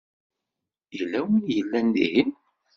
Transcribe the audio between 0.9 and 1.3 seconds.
Yella